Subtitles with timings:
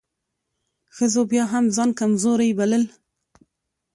[0.95, 2.83] ښځو بيا هم ځان کمزورۍ بلل.